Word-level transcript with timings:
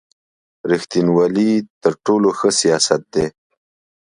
رېښتینوالي 0.71 1.51
تر 1.81 1.93
ټولو 2.05 2.29
ښه 2.37 2.49
سیاست 2.61 3.01
دی. 3.13 3.25